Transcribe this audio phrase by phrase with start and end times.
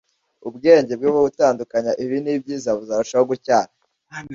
[0.47, 3.71] ubwenge bwe bwo gutandukanya ibibi n’ibyiza buzarushaho gutyara